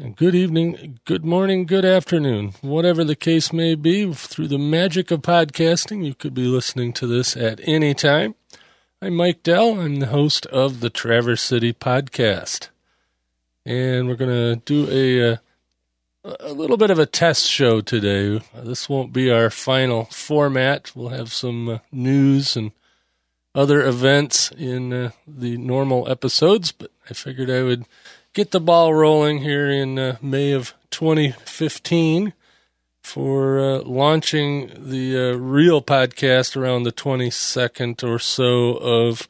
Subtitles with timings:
[0.00, 2.54] Good evening, good morning, good afternoon.
[2.62, 7.06] Whatever the case may be, through the magic of podcasting, you could be listening to
[7.06, 8.34] this at any time.
[9.02, 9.78] I'm Mike Dell.
[9.78, 12.70] I'm the host of the Traverse City Podcast.
[13.66, 18.40] And we're to do a, uh, a little bit of a test show today.
[18.54, 20.96] This won't be our final format.
[20.96, 22.72] We'll have some uh, news and
[23.54, 27.84] other events in uh, the normal episodes, but I figured I would
[28.32, 32.32] get the ball rolling here in uh, May of 2015
[33.02, 39.28] for uh, launching the uh, real podcast around the 22nd or so of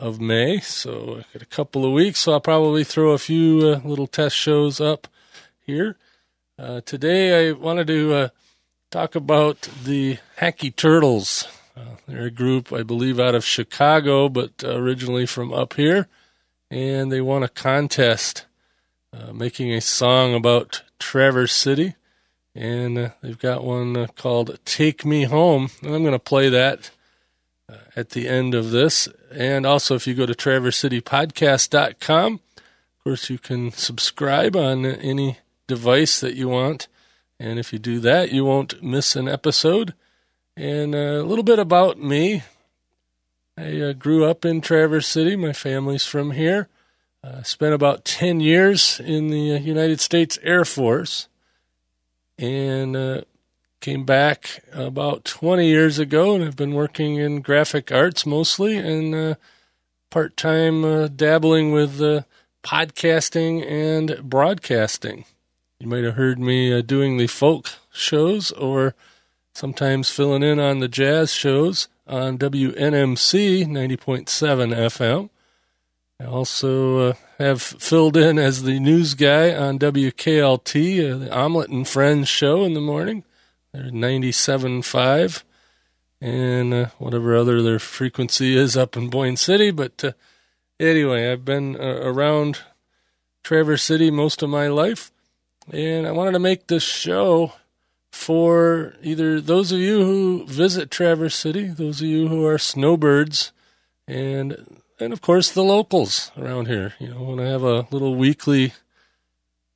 [0.00, 0.60] of May.
[0.60, 4.06] So I got a couple of weeks, so I'll probably throw a few uh, little
[4.06, 5.08] test shows up
[5.66, 5.96] here.
[6.56, 8.28] Uh, today I wanted to uh,
[8.92, 11.48] talk about the Hacky Turtles.
[12.06, 16.06] they're a group, I believe, out of Chicago, but originally from up here
[16.70, 18.44] and they won a contest
[19.12, 21.94] uh, making a song about Traverse City.
[22.54, 25.70] And uh, they've got one uh, called Take Me Home.
[25.82, 26.90] And I'm going to play that
[27.70, 29.08] uh, at the end of this.
[29.32, 36.20] And also, if you go to traversecitypodcast.com, of course, you can subscribe on any device
[36.20, 36.88] that you want.
[37.40, 39.94] And if you do that, you won't miss an episode.
[40.56, 42.42] And uh, a little bit about me.
[43.58, 45.34] I uh, grew up in Traverse City.
[45.34, 46.68] My family's from here.
[47.24, 51.26] Uh, spent about 10 years in the uh, United States Air Force
[52.38, 53.22] and uh,
[53.80, 59.12] came back about 20 years ago and I've been working in graphic arts mostly and
[59.12, 59.34] uh,
[60.08, 61.98] part time uh, dabbling with
[62.62, 65.24] podcasting and broadcasting.
[65.80, 68.94] You might have heard me doing the folk shows or
[69.52, 75.30] sometimes filling in on the jazz shows on WNMC 90.7 FM.
[76.20, 81.68] I also uh, have filled in as the news guy on WKLT, uh, the Omelette
[81.68, 83.24] and Friends show in the morning.
[83.72, 85.44] They're 97.5
[86.20, 89.70] and uh, whatever other their frequency is up in Boyne City.
[89.70, 90.12] But uh,
[90.80, 92.60] anyway, I've been uh, around
[93.44, 95.12] Traverse City most of my life,
[95.70, 97.52] and I wanted to make this show
[98.18, 103.52] for either those of you who visit Traverse City, those of you who are snowbirds,
[104.08, 106.94] and and of course the locals around here.
[106.98, 108.72] You know, when I have a little weekly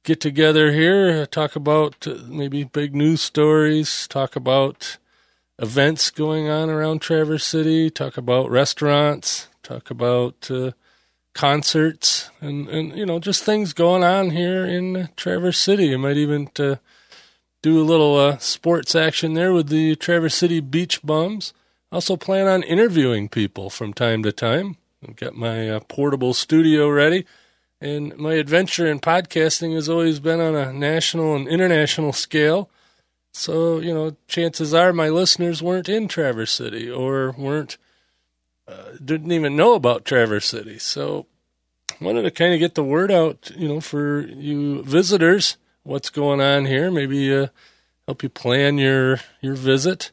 [0.03, 4.99] get together here, talk about uh, maybe big news stories, talk about
[5.61, 10.73] events going on around Traverse City, talk about restaurants, talk about uh,
[11.33, 15.95] concerts, and and you know just things going on here in Traverse City.
[15.95, 16.51] I might even.
[16.59, 16.77] Uh,
[17.63, 21.55] do a little uh, sports action there with the Traverse City Beach Bums.
[21.93, 24.77] Also plan on interviewing people from time to time.
[25.07, 27.25] I've got my uh, portable studio ready.
[27.81, 32.69] And my adventure in podcasting has always been on a national and international scale.
[33.33, 37.79] So, you know, chances are my listeners weren't in Traverse City or weren't,
[38.69, 40.79] uh, didn't even know about Traverse City.
[40.79, 41.27] So,
[42.01, 46.41] wanted to kind of get the word out, you know, for you visitors what's going
[46.41, 46.91] on here.
[46.91, 47.47] Maybe uh,
[48.07, 50.11] help you plan your your visit.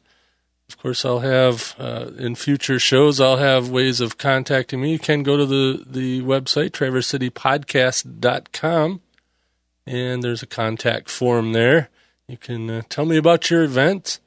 [0.68, 3.20] Of course, I'll have uh, in future shows.
[3.20, 4.92] I'll have ways of contacting me.
[4.92, 9.00] You can go to the the website traversecitypodcast.com,
[9.86, 11.90] and there's a contact form there.
[12.28, 14.20] You can uh, tell me about your event,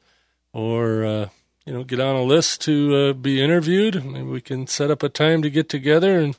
[0.51, 1.29] or uh,
[1.65, 4.03] you know, get on a list to uh, be interviewed.
[4.03, 6.37] Maybe we can set up a time to get together and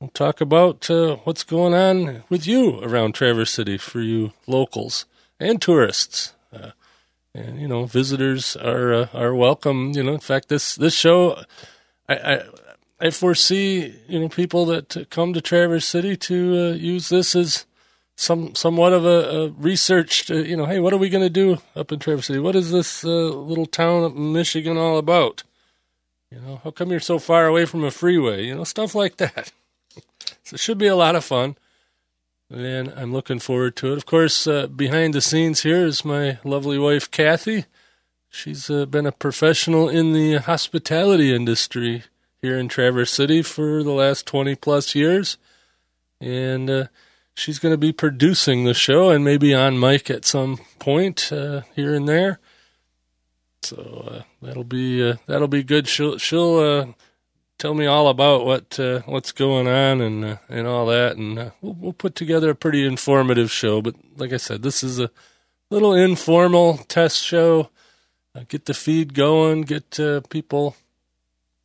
[0.00, 5.06] We'll talk about uh, what's going on with you around Traverse City for you locals
[5.40, 6.34] and tourists.
[6.52, 6.70] Uh,
[7.34, 9.90] and you know, visitors are uh, are welcome.
[9.96, 11.42] You know, in fact, this this show,
[12.08, 12.42] I, I,
[13.00, 17.66] I foresee you know people that come to Traverse City to uh, use this as
[18.14, 20.30] some somewhat of a, a research.
[20.30, 22.38] you know, hey, what are we going to do up in Traverse City?
[22.38, 25.42] What is this uh, little town up in Michigan all about?
[26.30, 28.44] You know, how come you're so far away from a freeway?
[28.44, 29.50] You know, stuff like that.
[30.48, 31.56] So it should be a lot of fun.
[32.48, 33.98] And I'm looking forward to it.
[33.98, 37.66] Of course, uh, behind the scenes here is my lovely wife, Kathy.
[38.30, 42.04] She's uh, been a professional in the hospitality industry
[42.40, 45.36] here in Traverse City for the last 20 plus years.
[46.18, 46.84] And uh,
[47.34, 51.60] she's going to be producing the show and maybe on mic at some point uh,
[51.76, 52.40] here and there.
[53.60, 55.88] So uh, that'll be uh, that'll be good.
[55.88, 56.94] She'll she'll
[57.58, 61.38] tell me all about what uh, what's going on and uh, and all that, and
[61.38, 63.82] uh, we'll, we'll put together a pretty informative show.
[63.82, 65.10] But like I said, this is a
[65.70, 67.70] little informal test show.
[68.34, 70.76] Uh, get the feed going, get uh, people,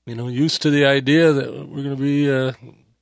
[0.06, 2.54] you know, used to the idea that we're going to be uh,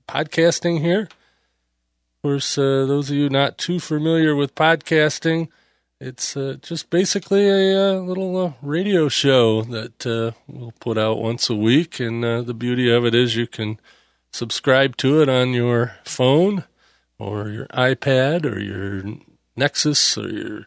[0.07, 1.01] podcasting here.
[1.03, 5.47] Of course, those of you not too familiar with podcasting,
[6.01, 11.21] it's uh, just basically a, uh, little uh, radio show that uh, we'll put out
[11.21, 11.99] once a week.
[11.99, 13.79] And uh, the beauty of it is you can
[14.31, 16.63] subscribe to it on your phone
[17.19, 19.03] or your iPad or your
[19.55, 20.65] Nexus or your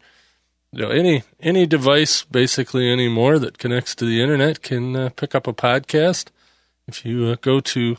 [0.70, 5.48] you know any any device basically anymore that connects to the internet can pick up
[5.48, 6.28] a podcast.
[6.86, 7.96] If you go to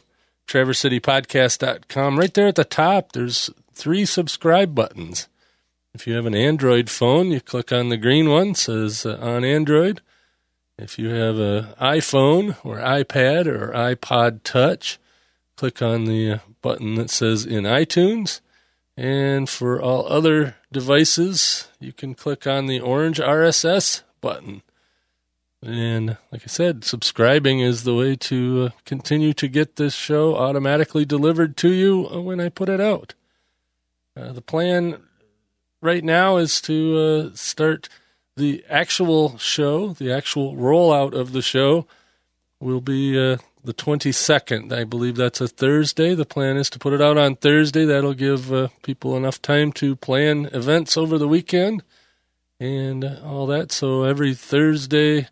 [0.47, 5.27] traversecitypodcast.com, right there at the top, there's three subscribe buttons.
[5.95, 9.45] If you have an Android phone, you click on the green one, says uh, on
[9.45, 10.01] Android.
[10.77, 14.99] If you have an iPhone or iPad or iPod Touch,
[15.55, 18.41] click on the uh, button that says in iTunes.
[18.97, 24.63] And for all other devices, you can click on the orange RSS button.
[25.63, 30.35] And like I said, subscribing is the way to uh, continue to get this show
[30.35, 33.13] automatically delivered to you when I put it out.
[34.17, 35.01] Uh, the plan
[35.85, 37.87] right now is to uh, start
[38.35, 41.87] the actual show, the actual rollout of the show
[42.59, 44.73] will be uh, the 22nd.
[44.73, 46.15] I believe that's a Thursday.
[46.15, 47.85] The plan is to put it out on Thursday.
[47.85, 51.83] That'll give uh, people enough time to plan events over the weekend
[52.59, 53.71] and all that.
[53.71, 55.27] So every Thursday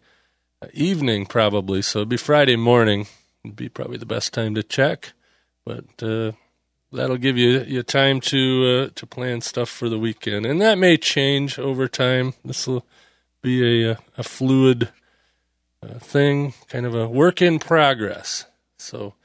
[0.73, 1.81] evening, probably.
[1.81, 3.07] So it'd be Friday morning.
[3.43, 5.13] Would be probably the best time to check.
[5.65, 6.33] But uh,
[6.93, 10.77] that'll give you your time to uh, to plan stuff for the weekend, and that
[10.77, 12.33] may change over time.
[12.45, 12.85] This will
[13.41, 14.89] be a a fluid
[15.83, 18.45] uh, thing, kind of a work in progress.
[18.77, 19.15] So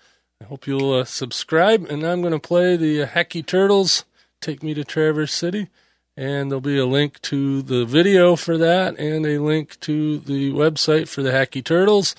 [0.41, 4.05] I hope you'll uh, subscribe, and I'm going to play the Hacky Turtles.
[4.41, 5.69] Take me to Traverse City,
[6.17, 10.53] and there'll be a link to the video for that, and a link to the
[10.53, 12.15] website for the Hacky Turtles,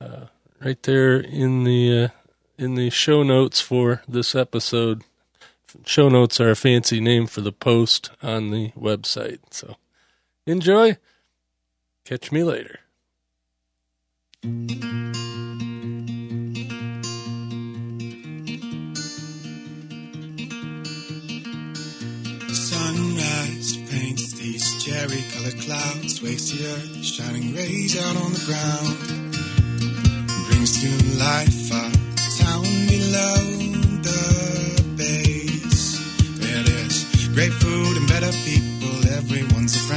[0.00, 0.26] uh,
[0.60, 2.08] right there in the uh,
[2.58, 5.02] in the show notes for this episode.
[5.84, 9.40] Show notes are a fancy name for the post on the website.
[9.50, 9.76] So
[10.46, 10.96] enjoy.
[12.04, 12.80] Catch me later.
[22.52, 28.96] Sunrise paints these cherry colored clouds, wakes the earth, shining rays out on the ground,
[30.48, 31.95] brings to life town
[32.96, 33.36] below
[34.08, 34.22] the
[34.96, 36.00] base.
[36.40, 39.95] There's great food and better people, everyone's a friend,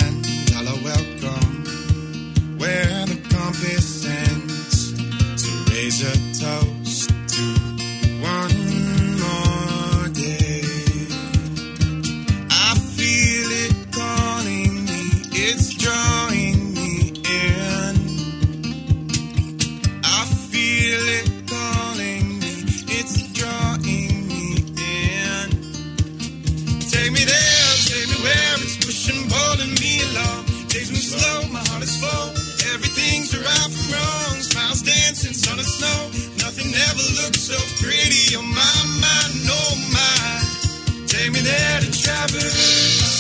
[37.00, 41.06] Nothing ever looks so pretty on my mind, oh my.
[41.08, 42.54] Take me there to Traverse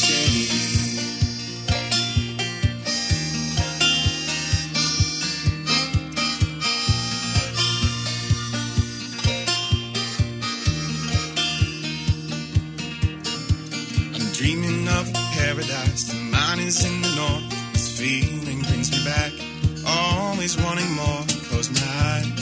[0.04, 0.48] City.
[14.14, 17.74] I'm dreaming of a paradise, and mine is in the north.
[17.74, 19.32] This feeling brings me back,
[19.88, 21.24] always wanting more.
[21.50, 22.39] Close my eyes,